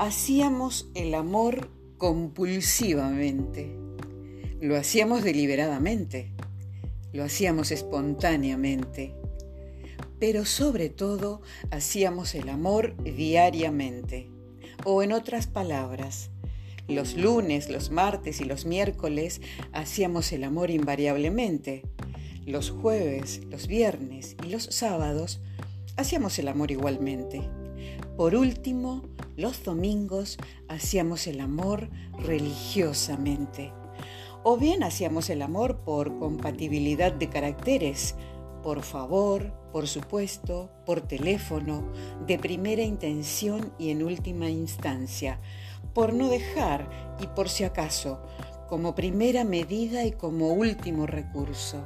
Hacíamos 0.00 0.88
el 0.94 1.12
amor 1.14 1.68
compulsivamente. 1.98 3.76
Lo 4.58 4.78
hacíamos 4.78 5.22
deliberadamente. 5.22 6.32
Lo 7.12 7.22
hacíamos 7.22 7.70
espontáneamente. 7.70 9.14
Pero 10.18 10.46
sobre 10.46 10.88
todo 10.88 11.42
hacíamos 11.70 12.34
el 12.34 12.48
amor 12.48 12.96
diariamente. 13.04 14.30
O 14.86 15.02
en 15.02 15.12
otras 15.12 15.46
palabras, 15.46 16.30
los 16.88 17.14
lunes, 17.14 17.68
los 17.68 17.90
martes 17.90 18.40
y 18.40 18.46
los 18.46 18.64
miércoles 18.64 19.42
hacíamos 19.74 20.32
el 20.32 20.44
amor 20.44 20.70
invariablemente. 20.70 21.82
Los 22.46 22.70
jueves, 22.70 23.42
los 23.50 23.66
viernes 23.66 24.34
y 24.46 24.48
los 24.48 24.62
sábados 24.64 25.42
hacíamos 25.98 26.38
el 26.38 26.48
amor 26.48 26.70
igualmente. 26.70 27.50
Por 28.20 28.34
último, 28.34 29.00
los 29.34 29.64
domingos 29.64 30.36
hacíamos 30.68 31.26
el 31.26 31.40
amor 31.40 31.88
religiosamente. 32.18 33.72
O 34.42 34.58
bien 34.58 34.82
hacíamos 34.82 35.30
el 35.30 35.40
amor 35.40 35.78
por 35.86 36.18
compatibilidad 36.18 37.14
de 37.14 37.30
caracteres, 37.30 38.16
por 38.62 38.82
favor, 38.82 39.54
por 39.72 39.88
supuesto, 39.88 40.70
por 40.84 41.00
teléfono, 41.00 41.90
de 42.26 42.38
primera 42.38 42.82
intención 42.82 43.72
y 43.78 43.88
en 43.88 44.02
última 44.02 44.50
instancia, 44.50 45.40
por 45.94 46.12
no 46.12 46.28
dejar 46.28 47.16
y 47.22 47.26
por 47.28 47.48
si 47.48 47.64
acaso, 47.64 48.20
como 48.68 48.94
primera 48.94 49.44
medida 49.44 50.04
y 50.04 50.12
como 50.12 50.52
último 50.52 51.06
recurso. 51.06 51.82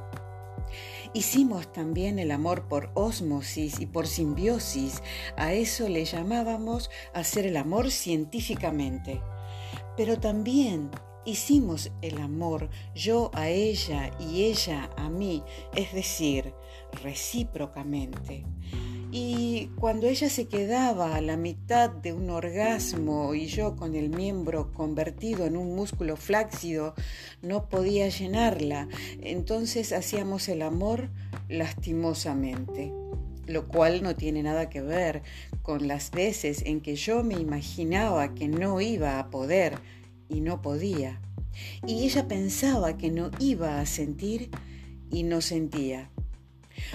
Hicimos 1.14 1.72
también 1.72 2.18
el 2.18 2.32
amor 2.32 2.66
por 2.66 2.90
ósmosis 2.94 3.78
y 3.78 3.86
por 3.86 4.08
simbiosis. 4.08 5.00
A 5.36 5.52
eso 5.52 5.88
le 5.88 6.04
llamábamos 6.04 6.90
hacer 7.14 7.46
el 7.46 7.56
amor 7.56 7.92
científicamente. 7.92 9.22
Pero 9.96 10.18
también 10.18 10.90
hicimos 11.24 11.92
el 12.02 12.18
amor 12.18 12.68
yo 12.96 13.30
a 13.32 13.48
ella 13.48 14.10
y 14.18 14.46
ella 14.46 14.90
a 14.96 15.08
mí, 15.08 15.44
es 15.76 15.92
decir, 15.92 16.52
recíprocamente. 17.00 18.44
Y 19.16 19.70
cuando 19.78 20.08
ella 20.08 20.28
se 20.28 20.48
quedaba 20.48 21.14
a 21.14 21.20
la 21.20 21.36
mitad 21.36 21.88
de 21.88 22.12
un 22.12 22.30
orgasmo 22.30 23.32
y 23.36 23.46
yo 23.46 23.76
con 23.76 23.94
el 23.94 24.08
miembro 24.08 24.72
convertido 24.72 25.46
en 25.46 25.56
un 25.56 25.76
músculo 25.76 26.16
flácido 26.16 26.96
no 27.40 27.68
podía 27.68 28.08
llenarla, 28.08 28.88
entonces 29.22 29.92
hacíamos 29.92 30.48
el 30.48 30.62
amor 30.62 31.10
lastimosamente, 31.48 32.92
lo 33.46 33.68
cual 33.68 34.02
no 34.02 34.16
tiene 34.16 34.42
nada 34.42 34.68
que 34.68 34.80
ver 34.80 35.22
con 35.62 35.86
las 35.86 36.10
veces 36.10 36.62
en 36.66 36.80
que 36.80 36.96
yo 36.96 37.22
me 37.22 37.34
imaginaba 37.34 38.34
que 38.34 38.48
no 38.48 38.80
iba 38.80 39.20
a 39.20 39.30
poder 39.30 39.78
y 40.28 40.40
no 40.40 40.60
podía. 40.60 41.20
Y 41.86 42.02
ella 42.02 42.26
pensaba 42.26 42.98
que 42.98 43.12
no 43.12 43.30
iba 43.38 43.78
a 43.78 43.86
sentir 43.86 44.50
y 45.08 45.22
no 45.22 45.40
sentía. 45.40 46.10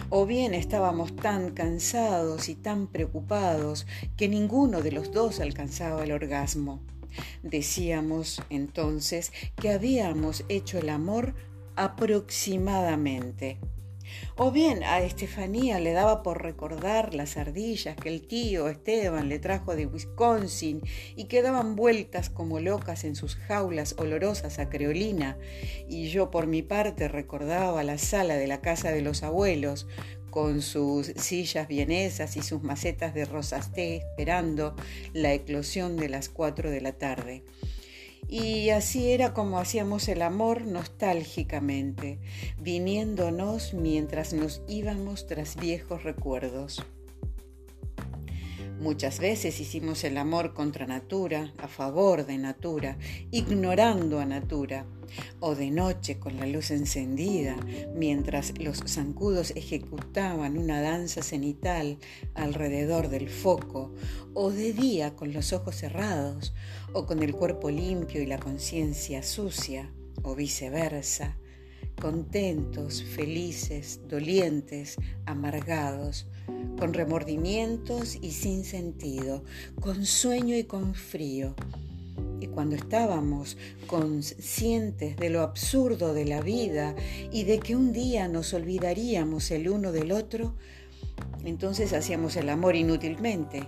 O 0.09 0.25
bien 0.25 0.53
estábamos 0.53 1.15
tan 1.15 1.51
cansados 1.51 2.49
y 2.49 2.55
tan 2.55 2.87
preocupados 2.87 3.85
que 4.17 4.27
ninguno 4.27 4.81
de 4.81 4.91
los 4.91 5.11
dos 5.11 5.39
alcanzaba 5.39 6.03
el 6.03 6.11
orgasmo. 6.11 6.81
Decíamos 7.43 8.41
entonces 8.49 9.31
que 9.55 9.71
habíamos 9.71 10.43
hecho 10.49 10.77
el 10.79 10.89
amor 10.89 11.33
aproximadamente. 11.75 13.57
O 14.35 14.51
bien 14.51 14.83
a 14.83 15.01
Estefanía 15.01 15.79
le 15.79 15.93
daba 15.93 16.23
por 16.23 16.41
recordar 16.41 17.13
las 17.13 17.37
ardillas 17.37 17.95
que 17.95 18.09
el 18.09 18.25
tío 18.25 18.69
Esteban 18.69 19.29
le 19.29 19.39
trajo 19.39 19.75
de 19.75 19.85
Wisconsin 19.85 20.81
y 21.15 21.25
que 21.25 21.41
daban 21.41 21.75
vueltas 21.75 22.29
como 22.29 22.59
locas 22.59 23.03
en 23.03 23.15
sus 23.15 23.35
jaulas 23.35 23.95
olorosas 23.97 24.59
a 24.59 24.69
creolina, 24.69 25.37
y 25.87 26.09
yo 26.09 26.31
por 26.31 26.47
mi 26.47 26.61
parte 26.61 27.07
recordaba 27.07 27.83
la 27.83 27.97
sala 27.97 28.35
de 28.35 28.47
la 28.47 28.61
casa 28.61 28.91
de 28.91 29.01
los 29.01 29.23
abuelos, 29.23 29.87
con 30.29 30.61
sus 30.61 31.07
sillas 31.15 31.67
vienesas 31.67 32.37
y 32.37 32.41
sus 32.41 32.61
macetas 32.61 33.13
de 33.13 33.25
rosas 33.25 33.71
té 33.71 33.97
esperando 33.97 34.75
la 35.13 35.33
eclosión 35.33 35.97
de 35.97 36.09
las 36.09 36.29
cuatro 36.29 36.69
de 36.69 36.81
la 36.81 36.93
tarde. 36.93 37.43
Y 38.29 38.69
así 38.69 39.11
era 39.11 39.33
como 39.33 39.57
hacíamos 39.57 40.07
el 40.07 40.21
amor 40.21 40.61
nostálgicamente, 40.61 42.19
viniéndonos 42.61 43.73
mientras 43.73 44.33
nos 44.33 44.61
íbamos 44.67 45.25
tras 45.25 45.55
viejos 45.55 46.03
recuerdos. 46.03 46.85
Muchas 48.79 49.19
veces 49.19 49.59
hicimos 49.59 50.05
el 50.05 50.17
amor 50.17 50.53
contra 50.53 50.87
natura, 50.87 51.53
a 51.57 51.67
favor 51.67 52.25
de 52.25 52.37
natura, 52.37 52.97
ignorando 53.29 54.19
a 54.19 54.25
natura, 54.25 54.85
o 55.41 55.53
de 55.53 55.69
noche 55.69 56.17
con 56.17 56.37
la 56.37 56.45
luz 56.45 56.71
encendida, 56.71 57.57
mientras 57.93 58.57
los 58.57 58.77
zancudos 58.87 59.51
ejecutaban 59.51 60.57
una 60.57 60.81
danza 60.81 61.23
cenital 61.23 61.97
alrededor 62.35 63.09
del 63.09 63.27
foco, 63.27 63.91
o 64.33 64.51
de 64.51 64.73
día 64.73 65.15
con 65.15 65.33
los 65.33 65.53
ojos 65.53 65.75
cerrados, 65.75 66.53
o 66.93 67.05
con 67.05 67.23
el 67.23 67.33
cuerpo 67.33 67.69
limpio 67.69 68.21
y 68.21 68.25
la 68.25 68.39
conciencia 68.39 69.23
sucia, 69.23 69.91
o 70.23 70.35
viceversa, 70.35 71.37
contentos, 71.99 73.03
felices, 73.03 74.01
dolientes, 74.07 74.97
amargados, 75.25 76.27
con 76.77 76.93
remordimientos 76.93 78.15
y 78.15 78.31
sin 78.31 78.63
sentido, 78.63 79.43
con 79.79 80.05
sueño 80.05 80.55
y 80.55 80.63
con 80.63 80.95
frío. 80.95 81.55
Y 82.41 82.47
cuando 82.47 82.75
estábamos 82.75 83.57
conscientes 83.87 85.17
de 85.17 85.29
lo 85.29 85.41
absurdo 85.41 86.13
de 86.13 86.25
la 86.25 86.41
vida 86.41 86.95
y 87.31 87.43
de 87.43 87.59
que 87.59 87.75
un 87.75 87.91
día 87.91 88.27
nos 88.27 88.53
olvidaríamos 88.53 89.51
el 89.51 89.69
uno 89.69 89.91
del 89.91 90.13
otro, 90.13 90.55
entonces 91.43 91.93
hacíamos 91.93 92.37
el 92.37 92.49
amor 92.49 92.75
inútilmente. 92.75 93.67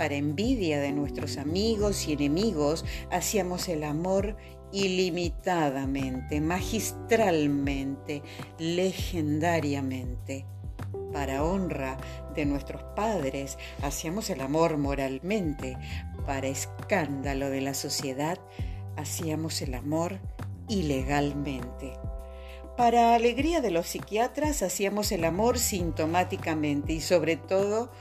Para 0.00 0.14
envidia 0.14 0.80
de 0.80 0.92
nuestros 0.92 1.36
amigos 1.36 2.08
y 2.08 2.14
enemigos, 2.14 2.86
hacíamos 3.10 3.68
el 3.68 3.84
amor 3.84 4.34
ilimitadamente, 4.72 6.40
magistralmente, 6.40 8.22
legendariamente 8.58 10.46
para 11.12 11.44
honra 11.44 11.98
de 12.34 12.46
nuestros 12.46 12.82
padres, 12.96 13.58
hacíamos 13.82 14.30
el 14.30 14.40
amor 14.40 14.78
moralmente, 14.78 15.76
para 16.24 16.48
escándalo 16.48 17.50
de 17.50 17.60
la 17.60 17.74
sociedad, 17.74 18.38
hacíamos 18.96 19.60
el 19.60 19.74
amor 19.74 20.18
ilegalmente. 20.66 21.92
Para 22.74 23.14
alegría 23.14 23.60
de 23.60 23.70
los 23.70 23.88
psiquiatras, 23.88 24.62
hacíamos 24.62 25.12
el 25.12 25.26
amor 25.26 25.58
sintomáticamente 25.58 26.94
y 26.94 27.02
sobre 27.02 27.36
todo, 27.36 27.92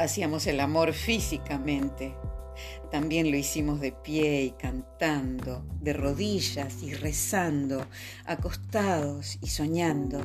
hacíamos 0.00 0.46
el 0.46 0.60
amor 0.60 0.92
físicamente. 0.92 2.14
También 2.90 3.30
lo 3.30 3.36
hicimos 3.36 3.80
de 3.80 3.92
pie 3.92 4.42
y 4.42 4.50
cantando, 4.50 5.64
de 5.80 5.92
rodillas 5.92 6.82
y 6.82 6.92
rezando, 6.94 7.86
acostados 8.24 9.38
y 9.40 9.46
soñando 9.46 10.20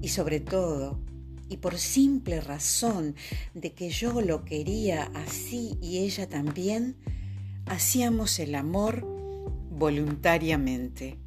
y 0.00 0.08
sobre 0.08 0.40
todo, 0.40 1.00
y 1.48 1.56
por 1.56 1.78
simple 1.78 2.40
razón 2.40 3.16
de 3.54 3.72
que 3.72 3.90
yo 3.90 4.20
lo 4.20 4.44
quería 4.44 5.10
así 5.14 5.76
y 5.82 5.98
ella 5.98 6.28
también, 6.28 6.96
hacíamos 7.66 8.38
el 8.38 8.54
amor 8.54 9.04
voluntariamente. 9.70 11.18